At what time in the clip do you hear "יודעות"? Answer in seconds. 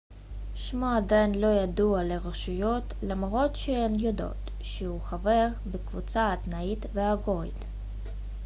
3.99-4.51